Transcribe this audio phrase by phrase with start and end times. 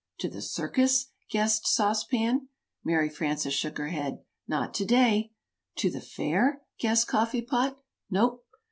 [0.21, 2.47] "To the circus?" guessed Sauce Pan.
[2.83, 4.23] Mary Frances shook her head.
[4.47, 5.31] "Not to day."
[5.75, 7.77] "To the fair?" guessed Coffee Pot.
[8.09, 8.41] "No!"